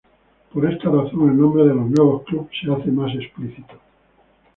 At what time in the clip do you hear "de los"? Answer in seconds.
1.63-1.87